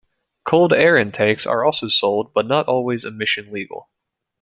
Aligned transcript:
Cold 0.45 0.73
air 0.73 0.97
intakes 0.97 1.45
are 1.45 1.63
also 1.63 1.87
sold 1.87 2.33
but 2.33 2.47
not 2.47 2.65
always 2.67 3.05
emission 3.05 3.51
legal. 3.53 3.87